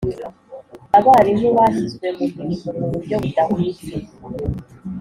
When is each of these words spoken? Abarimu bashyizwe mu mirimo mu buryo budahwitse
Abarimu 0.97 1.49
bashyizwe 1.57 2.07
mu 2.17 2.23
mirimo 2.47 2.69
mu 2.77 2.85
buryo 2.91 3.15
budahwitse 3.21 3.93